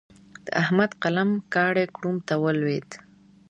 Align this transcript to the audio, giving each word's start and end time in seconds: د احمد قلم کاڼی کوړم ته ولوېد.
د 0.45 0.47
احمد 0.61 0.91
قلم 1.03 1.29
کاڼی 1.53 1.85
کوړم 1.95 2.17
ته 2.27 2.33
ولوېد. 2.43 2.89